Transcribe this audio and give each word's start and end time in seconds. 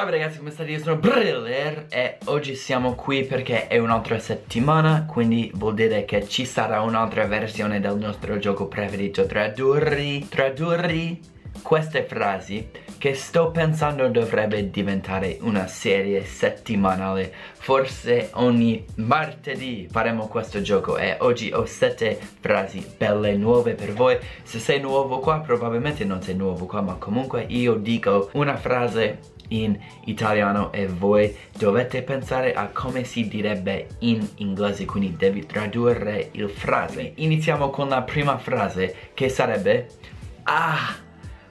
Salve 0.00 0.16
ragazzi 0.16 0.38
come 0.38 0.50
state? 0.50 0.70
Io 0.70 0.78
sono 0.78 0.96
Briller 0.96 1.84
e 1.90 2.16
oggi 2.24 2.54
siamo 2.54 2.94
qui 2.94 3.22
perché 3.24 3.66
è 3.66 3.76
un'altra 3.76 4.18
settimana 4.18 5.04
Quindi 5.04 5.50
vuol 5.54 5.74
dire 5.74 6.06
che 6.06 6.26
ci 6.26 6.46
sarà 6.46 6.80
un'altra 6.80 7.26
versione 7.26 7.80
del 7.80 7.98
nostro 7.98 8.38
gioco 8.38 8.66
preferito. 8.66 9.26
Tradurri, 9.26 10.26
tradurri 10.26 11.20
queste 11.60 12.04
frasi 12.04 12.70
che 12.96 13.12
sto 13.12 13.50
pensando 13.50 14.08
dovrebbe 14.08 14.70
diventare 14.70 15.36
una 15.42 15.66
serie 15.66 16.24
settimanale. 16.24 17.30
Forse 17.58 18.30
ogni 18.32 18.82
martedì 18.94 19.86
faremo 19.90 20.28
questo 20.28 20.62
gioco 20.62 20.96
e 20.96 21.16
oggi 21.20 21.52
ho 21.52 21.66
sette 21.66 22.18
frasi 22.40 22.82
belle 22.96 23.36
nuove 23.36 23.74
per 23.74 23.92
voi. 23.92 24.16
Se 24.44 24.58
sei 24.60 24.80
nuovo 24.80 25.18
qua 25.18 25.40
probabilmente 25.40 26.06
non 26.06 26.22
sei 26.22 26.36
nuovo 26.36 26.64
qua 26.64 26.80
ma 26.80 26.94
comunque 26.94 27.44
io 27.46 27.74
dico 27.74 28.30
una 28.32 28.56
frase 28.56 29.38
in 29.50 29.78
italiano 30.04 30.72
e 30.72 30.86
voi 30.86 31.34
dovete 31.56 32.02
pensare 32.02 32.54
a 32.54 32.68
come 32.68 33.04
si 33.04 33.28
direbbe 33.28 33.88
in 34.00 34.26
inglese 34.36 34.84
quindi 34.84 35.16
devi 35.16 35.46
tradurre 35.46 36.30
il 36.32 36.48
frase. 36.48 37.12
Iniziamo 37.16 37.70
con 37.70 37.88
la 37.88 38.02
prima 38.02 38.38
frase 38.38 39.10
che 39.14 39.28
sarebbe 39.28 39.88
ah 40.44 40.96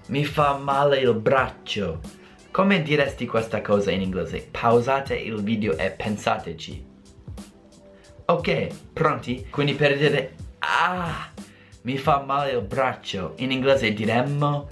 mi 0.07 0.25
fa 0.25 0.57
male 0.57 0.99
il 0.99 1.13
braccio. 1.13 1.99
Come 2.51 2.81
diresti 2.81 3.25
questa 3.25 3.61
cosa 3.61 3.91
in 3.91 4.01
inglese? 4.01 4.47
Pausate 4.49 5.15
il 5.15 5.41
video 5.41 5.77
e 5.77 5.91
pensateci. 5.91 6.85
Ok 8.25 8.67
pronti? 8.93 9.47
Quindi 9.49 9.73
per 9.73 9.97
dire 9.97 10.35
ah 10.59 11.29
mi 11.83 11.97
fa 11.97 12.23
male 12.25 12.51
il 12.51 12.61
braccio. 12.61 13.33
In 13.37 13.51
inglese 13.51 13.93
diremmo 13.93 14.67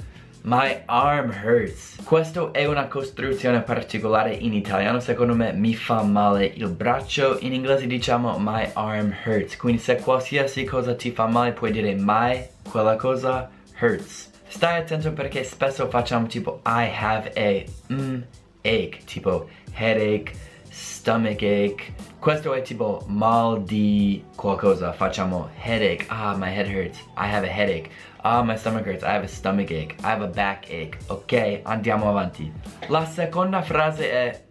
My 0.48 0.82
arm 0.86 1.30
hurts. 1.44 1.98
Questo 2.06 2.54
è 2.54 2.66
una 2.66 2.88
costruzione 2.88 3.64
particolare 3.64 4.34
in 4.34 4.54
italiano, 4.54 5.02
secondo 5.02 5.36
me 5.36 5.52
mi 5.52 5.76
fa 5.76 6.04
male 6.04 6.46
il 6.46 6.70
braccio. 6.70 7.38
In 7.42 7.52
inglese 7.52 7.86
diciamo 7.86 8.38
my 8.40 8.70
arm 8.72 9.14
hurts. 9.26 9.58
Quindi 9.58 9.82
se 9.82 9.98
qualsiasi 9.98 10.64
cosa 10.64 10.96
ti 10.96 11.12
fa 11.12 11.28
male 11.28 11.52
puoi 11.52 11.72
dire 11.72 11.94
my, 12.00 12.48
quella 12.70 12.96
cosa 12.96 13.50
hurts. 13.82 14.32
Stai 14.48 14.80
attento 14.80 15.12
perché 15.12 15.44
spesso 15.44 15.90
facciamo 15.90 16.28
tipo 16.28 16.62
I 16.66 16.94
have 16.98 17.34
a 17.36 17.94
mm, 17.94 18.22
ache, 18.62 19.00
tipo 19.04 19.50
headache, 19.74 20.32
stomach 20.70 21.42
ache. 21.42 21.94
Questo 22.20 22.54
è 22.54 22.62
tipo 22.62 23.04
mal 23.08 23.64
di 23.64 24.24
qualcosa, 24.36 24.92
facciamo 24.92 25.50
headache, 25.56 26.06
ah 26.08 26.36
my 26.36 26.50
head 26.50 26.68
hurts, 26.68 27.00
I 27.16 27.32
have 27.32 27.48
a 27.48 27.52
headache. 27.52 27.90
Ah, 28.30 28.44
my 28.44 28.58
stomach 28.58 28.86
hurts. 28.86 29.04
I 29.04 29.14
have 29.14 29.24
a 29.24 29.28
stomach 29.28 29.72
ache. 29.72 29.96
I 30.04 30.12
have 30.12 30.22
a 30.22 30.28
back 30.28 30.66
ache. 30.66 30.98
Ok, 31.08 31.62
andiamo 31.64 32.10
avanti. 32.10 32.52
La 32.88 33.06
seconda 33.06 33.62
frase 33.62 34.12
è 34.12 34.44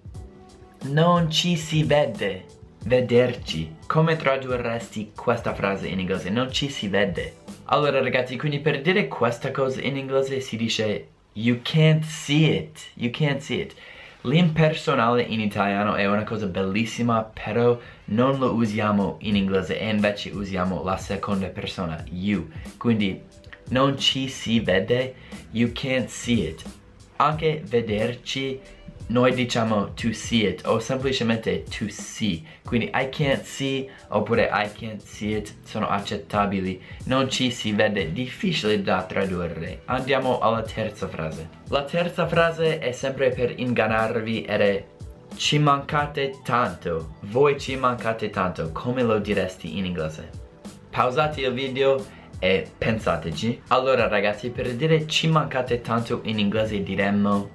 Non 0.84 1.30
ci 1.30 1.56
si 1.56 1.82
vede. 1.82 2.46
Vederci. 2.86 3.76
Come 3.86 4.16
tradurresti 4.16 5.12
questa 5.14 5.52
frase 5.52 5.88
in 5.88 5.98
inglese? 5.98 6.30
Non 6.30 6.50
ci 6.50 6.70
si 6.70 6.88
vede. 6.88 7.38
Allora 7.64 8.00
ragazzi, 8.00 8.38
quindi 8.38 8.60
per 8.60 8.80
dire 8.80 9.08
questa 9.08 9.50
cosa 9.50 9.82
in 9.82 9.98
inglese 9.98 10.40
si 10.40 10.56
dice 10.56 11.08
You 11.32 11.60
can't 11.62 12.02
see 12.02 12.56
it. 12.56 12.78
You 12.94 13.10
can't 13.10 13.40
see 13.40 13.60
it. 13.60 13.74
L'impersonale 14.26 15.22
in 15.22 15.38
italiano 15.38 15.94
è 15.94 16.04
una 16.04 16.24
cosa 16.24 16.46
bellissima, 16.46 17.22
però 17.22 17.78
non 18.06 18.38
lo 18.38 18.54
usiamo 18.54 19.18
in 19.20 19.36
inglese 19.36 19.78
e 19.78 19.88
invece 19.88 20.30
usiamo 20.30 20.82
la 20.82 20.96
seconda 20.96 21.46
persona, 21.46 22.04
you. 22.10 22.48
Quindi 22.76 23.22
non 23.68 23.96
ci 23.96 24.26
si 24.28 24.58
vede, 24.58 25.14
you 25.52 25.70
can't 25.72 26.08
see 26.08 26.48
it. 26.48 26.60
Anche 27.18 27.62
vederci, 27.66 28.58
noi 29.08 29.32
diciamo 29.34 29.92
to 29.94 30.12
see 30.12 30.48
it 30.48 30.66
o 30.66 30.78
semplicemente 30.78 31.62
to 31.64 31.86
see. 31.88 32.42
Quindi 32.64 32.90
I 32.92 33.08
can't 33.08 33.44
see 33.44 33.88
oppure 34.08 34.50
I 34.52 34.68
can't 34.72 35.00
see 35.00 35.36
it 35.36 35.54
sono 35.64 35.88
accettabili. 35.88 36.82
Non 37.04 37.28
ci 37.30 37.50
si 37.50 37.72
vede, 37.72 38.12
difficile 38.12 38.82
da 38.82 39.04
tradurre. 39.04 39.82
Andiamo 39.84 40.40
alla 40.40 40.62
terza 40.62 41.06
frase. 41.06 41.48
La 41.68 41.84
terza 41.84 42.26
frase 42.26 42.78
è 42.78 42.92
sempre 42.92 43.30
per 43.30 43.58
ingannarvi 43.58 44.42
ed 44.42 44.60
è 44.60 44.84
ci 45.36 45.58
mancate 45.58 46.40
tanto. 46.42 47.16
Voi 47.20 47.60
ci 47.60 47.76
mancate 47.76 48.30
tanto. 48.30 48.72
Come 48.72 49.02
lo 49.02 49.18
diresti 49.18 49.78
in 49.78 49.84
inglese? 49.84 50.30
Pausate 50.90 51.42
il 51.42 51.52
video 51.52 52.04
e 52.38 52.68
pensateci 52.76 53.62
allora 53.68 54.08
ragazzi 54.08 54.50
per 54.50 54.74
dire 54.74 55.06
ci 55.06 55.26
mancate 55.26 55.80
tanto 55.80 56.20
in 56.24 56.38
inglese 56.38 56.82
diremmo 56.82 57.48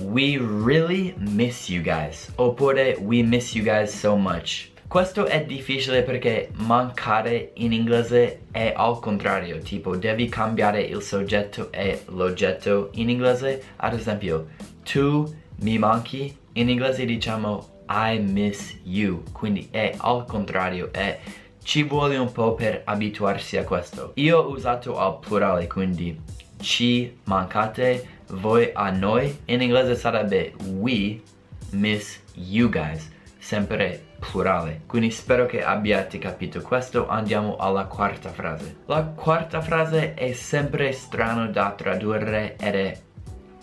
we 0.00 0.38
really 0.38 1.14
miss 1.18 1.68
you 1.68 1.82
guys. 1.82 2.30
Oppure 2.36 2.96
we 3.00 3.22
miss 3.22 3.54
you 3.54 3.62
guys 3.62 3.92
so 3.92 4.16
much. 4.16 4.70
Questo 4.88 5.26
è 5.26 5.44
difficile 5.44 6.02
perché 6.02 6.50
mancare 6.54 7.50
in 7.54 7.72
inglese 7.72 8.42
è 8.52 8.72
al 8.76 9.00
contrario, 9.00 9.58
tipo 9.58 9.96
devi 9.96 10.28
cambiare 10.28 10.82
il 10.82 11.02
soggetto 11.02 11.72
e 11.72 12.02
l'oggetto 12.10 12.90
in 12.94 13.08
inglese. 13.08 13.62
Ad 13.76 13.94
esempio, 13.94 14.48
tu 14.84 15.32
mi 15.62 15.78
manchi, 15.78 16.36
in 16.52 16.68
inglese 16.68 17.04
diciamo 17.04 17.82
I 17.88 18.20
miss 18.20 18.76
you, 18.84 19.24
quindi 19.32 19.66
è 19.70 19.94
al 19.96 20.26
contrario, 20.26 20.92
è 20.92 21.18
ci 21.64 21.82
vuole 21.82 22.16
un 22.16 22.30
po' 22.30 22.54
per 22.54 22.82
abituarsi 22.84 23.56
a 23.56 23.64
questo. 23.64 24.12
Io 24.14 24.38
ho 24.38 24.50
usato 24.50 24.98
al 24.98 25.18
plurale, 25.18 25.66
quindi 25.66 26.20
ci 26.60 27.18
mancate, 27.24 28.06
voi 28.28 28.70
a 28.72 28.90
noi. 28.90 29.38
In 29.46 29.62
inglese 29.62 29.96
sarebbe 29.96 30.54
we 30.78 31.20
miss 31.70 32.20
you 32.34 32.68
guys, 32.68 33.10
sempre 33.38 34.02
plurale. 34.18 34.82
Quindi 34.86 35.10
spero 35.10 35.46
che 35.46 35.62
abbiate 35.62 36.18
capito 36.18 36.60
questo. 36.60 37.08
Andiamo 37.08 37.56
alla 37.56 37.84
quarta 37.84 38.30
frase. 38.30 38.76
La 38.86 39.02
quarta 39.04 39.60
frase 39.60 40.14
è 40.14 40.32
sempre 40.32 40.92
strano 40.92 41.48
da 41.48 41.72
tradurre 41.72 42.56
ed 42.56 42.74
è 42.74 42.98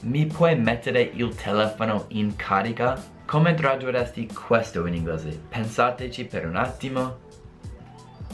mi 0.04 0.26
puoi 0.26 0.56
mettere 0.56 1.02
il 1.02 1.36
telefono 1.36 2.06
in 2.10 2.36
carica? 2.36 3.00
Come 3.26 3.54
tradurresti 3.54 4.28
questo 4.34 4.86
in 4.88 4.96
inglese? 4.96 5.40
Pensateci 5.48 6.26
per 6.26 6.48
un 6.48 6.56
attimo. 6.56 7.30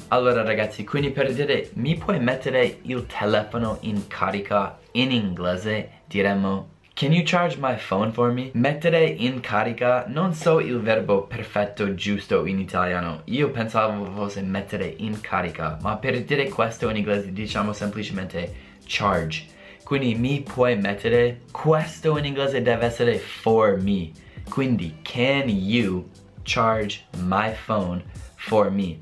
Allora 0.09 0.41
ragazzi, 0.41 0.85
quindi 0.85 1.11
per 1.11 1.33
dire 1.33 1.69
mi 1.73 1.95
puoi 1.97 2.19
mettere 2.19 2.79
il 2.83 3.05
telefono 3.07 3.77
in 3.81 4.07
carica 4.07 4.79
in 4.91 5.11
inglese 5.11 5.89
diremmo 6.05 6.75
Can 6.93 7.11
you 7.11 7.23
charge 7.25 7.57
my 7.59 7.75
phone 7.75 8.13
for 8.13 8.31
me? 8.31 8.49
Mettere 8.53 9.05
in 9.05 9.41
carica, 9.41 10.05
non 10.07 10.33
so 10.33 10.59
il 10.59 10.79
verbo 10.79 11.23
perfetto 11.23 11.93
giusto 11.93 12.45
in 12.45 12.57
italiano. 12.57 13.21
Io 13.25 13.51
pensavo 13.51 14.05
fosse 14.15 14.41
mettere 14.41 14.95
in 14.97 15.19
carica, 15.19 15.77
ma 15.81 15.97
per 15.97 16.23
dire 16.23 16.47
questo 16.47 16.89
in 16.89 16.95
inglese 16.95 17.33
diciamo 17.33 17.73
semplicemente 17.73 18.53
charge. 18.85 19.45
Quindi 19.83 20.15
mi 20.15 20.41
puoi 20.41 20.77
mettere, 20.77 21.41
questo 21.51 22.17
in 22.17 22.25
inglese 22.25 22.61
deve 22.61 22.85
essere 22.85 23.17
for 23.17 23.79
me. 23.79 24.11
Quindi 24.49 24.99
can 25.01 25.49
you 25.49 26.09
charge 26.43 27.05
my 27.17 27.51
phone 27.53 28.03
for 28.35 28.71
me? 28.71 29.01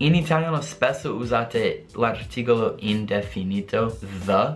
In 0.00 0.14
italiano 0.14 0.60
spesso 0.60 1.14
usate 1.14 1.86
l'articolo 1.94 2.76
indefinito 2.78 3.98
the. 4.24 4.54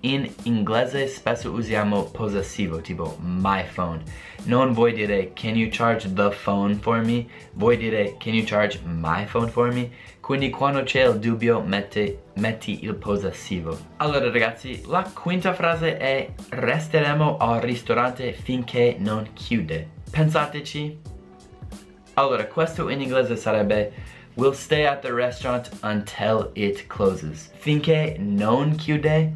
In 0.00 0.28
inglese 0.42 1.06
spesso 1.06 1.52
usiamo 1.52 2.06
possessivo, 2.10 2.80
tipo 2.80 3.16
my 3.20 3.64
phone. 3.64 4.02
Non 4.46 4.72
vuoi 4.72 4.92
dire 4.92 5.30
can 5.34 5.54
you 5.54 5.68
charge 5.70 6.12
the 6.12 6.32
phone 6.32 6.74
for 6.74 7.04
me? 7.04 7.26
Vuoi 7.52 7.76
dire 7.76 8.16
can 8.18 8.34
you 8.34 8.44
charge 8.44 8.80
my 8.84 9.24
phone 9.24 9.48
for 9.48 9.72
me? 9.72 9.88
Quindi 10.18 10.50
quando 10.50 10.82
c'è 10.82 11.06
il 11.06 11.20
dubbio 11.20 11.62
metti, 11.62 12.18
metti 12.34 12.82
il 12.82 12.96
possessivo. 12.96 13.78
Allora 13.98 14.28
ragazzi, 14.32 14.82
la 14.88 15.08
quinta 15.14 15.52
frase 15.52 15.96
è 15.96 16.28
resteremo 16.48 17.36
al 17.36 17.60
ristorante 17.60 18.32
finché 18.32 18.96
non 18.98 19.28
chiude. 19.32 19.88
Pensateci. 20.10 20.98
Allora, 22.14 22.46
questo 22.46 22.88
in 22.88 23.00
inglese 23.00 23.36
sarebbe 23.36 24.20
We'll 24.34 24.54
stay 24.54 24.86
at 24.86 25.02
the 25.02 25.12
restaurant 25.12 25.68
until 25.82 26.50
it 26.54 26.88
closes. 26.88 27.50
Finché 27.60 28.16
non 28.18 28.76
chiude, 28.76 29.34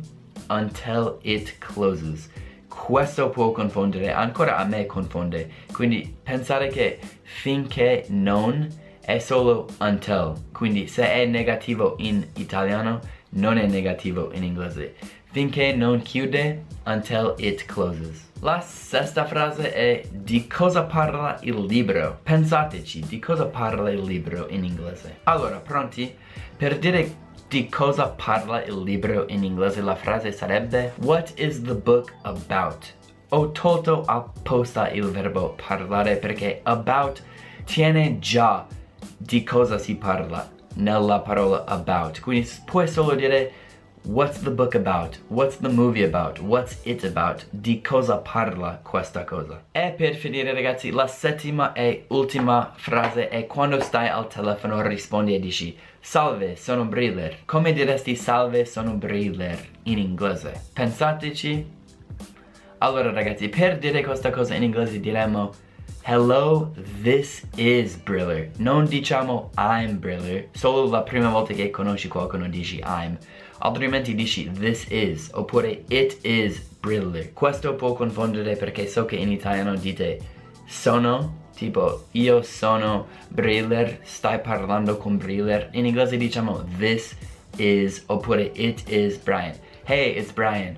until 0.48 1.19
it 1.22 1.58
closes. 1.60 2.31
Questo 2.69 3.28
può 3.28 3.52
confondere, 3.52 4.10
ancora 4.10 4.56
a 4.56 4.64
me 4.64 4.87
confonde. 4.87 5.50
Quindi 5.72 6.16
pensare 6.22 6.69
che 6.69 6.98
finché 7.22 8.06
non 8.08 8.69
è 9.00 9.19
solo 9.19 9.69
until. 9.81 10.34
Quindi 10.52 10.88
se 10.88 11.12
è 11.12 11.26
negativo 11.26 11.96
in 11.98 12.26
italiano, 12.37 13.00
non 13.31 13.58
è 13.58 13.66
negativo 13.66 14.32
in 14.32 14.44
inglese. 14.44 14.94
Finché 15.31 15.75
non 15.75 16.00
chiude, 16.02 16.64
until 16.87 17.34
it 17.38 17.67
closes. 17.67 18.31
La 18.40 18.61
sesta 18.61 19.25
frase 19.25 19.73
è 19.73 20.02
di 20.11 20.46
cosa 20.46 20.82
parla 20.82 21.38
il 21.43 21.64
libro? 21.64 22.20
Pensateci, 22.23 23.00
di 23.00 23.19
cosa 23.19 23.46
parla 23.46 23.90
il 23.90 24.02
libro 24.02 24.49
in 24.49 24.64
inglese? 24.64 25.20
Allora, 25.25 25.56
pronti? 25.58 26.14
Per 26.56 26.78
dire 26.78 27.25
di 27.49 27.69
cosa 27.69 28.08
parla 28.08 28.64
il 28.64 28.82
libro 28.82 29.26
in 29.28 29.44
inglese 29.44 29.81
la 29.81 29.94
frase 29.94 30.32
sarebbe 30.32 30.94
What 30.96 31.32
is 31.37 31.62
the 31.62 31.75
book 31.75 32.12
about? 32.22 32.94
ho 33.31 33.50
tolto 33.50 34.02
apposta 34.06 34.90
il 34.90 35.11
verbo 35.11 35.56
parlare 35.67 36.17
perché 36.17 36.61
about 36.62 37.22
tiene 37.64 38.19
già 38.20 38.67
di 39.17 39.43
cosa 39.43 39.79
si 39.79 39.96
parla 39.96 40.49
nella 40.75 41.20
parola 41.20 41.64
about. 41.64 42.20
Quindi 42.20 42.49
puoi 42.64 42.87
solo 42.87 43.14
dire 43.14 43.52
what's 44.06 44.38
the 44.38 44.50
book 44.50 44.75
about, 44.75 45.19
what's 45.29 45.56
the 45.56 45.69
movie 45.69 46.05
about, 46.05 46.41
what's 46.41 46.79
it 46.85 47.05
about, 47.05 47.44
di 47.50 47.82
cosa 47.82 48.19
parla 48.19 48.81
questa 48.82 49.25
cosa. 49.25 49.62
E 49.73 49.93
per 49.97 50.14
finire 50.14 50.53
ragazzi, 50.53 50.91
la 50.91 51.08
settima 51.08 51.73
e 51.73 52.05
ultima 52.08 52.73
frase 52.76 53.29
è 53.29 53.47
quando 53.47 53.81
stai 53.81 54.08
al 54.08 54.29
telefono 54.29 54.81
rispondi 54.87 55.35
e 55.35 55.41
dici 55.41 55.76
Salve, 56.00 56.55
sono 56.55 56.85
Briller. 56.85 57.38
Come 57.47 57.73
diresti 57.73 58.14
salve, 58.14 58.64
sono 58.64 58.93
Briller 58.93 59.58
in 59.85 59.99
inglese? 59.99 60.62
Pensateci. 60.73 61.75
Allora 62.79 63.11
ragazzi, 63.11 63.49
per 63.49 63.79
dire 63.79 64.05
questa 64.05 64.31
cosa 64.31 64.55
in 64.55 64.62
inglese 64.62 65.00
diremmo 65.00 65.53
Hello, 66.08 66.73
this 67.03 67.44
is 67.56 67.97
Briller. 67.97 68.50
Non 68.58 68.85
diciamo 68.85 69.50
I'm 69.56 69.99
Briller, 69.99 70.47
solo 70.53 70.88
la 70.88 71.03
prima 71.03 71.31
volta 71.31 71.53
che 71.53 71.70
conosci 71.70 72.06
qualcuno 72.06 72.49
dici 72.49 72.81
I'm. 72.87 73.19
Altrimenti 73.58 74.14
dici 74.14 74.50
this 74.50 74.87
is, 74.91 75.31
oppure 75.32 75.85
it 75.88 76.19
is 76.23 76.58
Briller. 76.81 77.32
Questo 77.32 77.75
può 77.75 77.94
confondere 77.94 78.56
perché 78.56 78.87
so 78.87 79.05
che 79.05 79.17
in 79.17 79.32
italiano 79.32 79.75
dite 79.75 80.19
sono, 80.67 81.44
tipo 81.55 82.06
io 82.12 82.43
sono 82.43 83.06
Briller, 83.29 84.00
stai 84.03 84.41
parlando 84.41 84.97
con 84.97 85.17
Briller. 85.17 85.70
In 85.73 85.87
inglese 85.87 86.17
diciamo 86.17 86.64
this 86.79 87.17
is, 87.56 88.03
oppure 88.06 88.50
it 88.55 88.88
is 88.88 89.17
Brian. 89.17 89.55
Hey, 89.85 90.17
it's 90.17 90.32
Brian. 90.32 90.76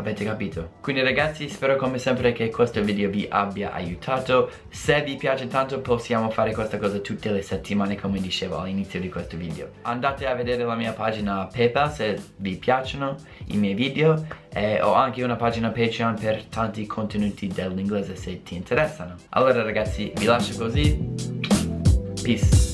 Avete 0.00 0.24
capito? 0.24 0.70
Quindi 0.80 1.02
ragazzi 1.02 1.46
spero 1.50 1.76
come 1.76 1.98
sempre 1.98 2.32
che 2.32 2.48
questo 2.48 2.80
video 2.80 3.10
vi 3.10 3.26
abbia 3.28 3.70
aiutato. 3.70 4.50
Se 4.70 5.02
vi 5.02 5.16
piace 5.16 5.46
tanto 5.46 5.82
possiamo 5.82 6.30
fare 6.30 6.54
questa 6.54 6.78
cosa 6.78 7.00
tutte 7.00 7.30
le 7.30 7.42
settimane 7.42 8.00
come 8.00 8.18
dicevo 8.18 8.60
all'inizio 8.60 8.98
di 8.98 9.10
questo 9.10 9.36
video. 9.36 9.72
Andate 9.82 10.26
a 10.26 10.34
vedere 10.34 10.64
la 10.64 10.74
mia 10.74 10.94
pagina 10.94 11.46
Paypal 11.52 11.92
se 11.92 12.18
vi 12.36 12.56
piacciono 12.56 13.16
i 13.48 13.58
miei 13.58 13.74
video 13.74 14.24
E 14.48 14.80
ho 14.80 14.94
anche 14.94 15.22
una 15.22 15.36
pagina 15.36 15.68
Patreon 15.68 16.14
per 16.18 16.44
tanti 16.44 16.86
contenuti 16.86 17.48
dell'inglese 17.48 18.16
se 18.16 18.42
ti 18.42 18.54
interessano. 18.54 19.16
Allora 19.30 19.62
ragazzi 19.62 20.10
vi 20.16 20.24
lascio 20.24 20.56
così. 20.56 20.98
Peace 22.22 22.69